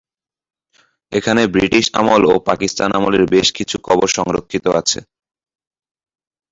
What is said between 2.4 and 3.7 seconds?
পাকিস্তান আমলের বেশ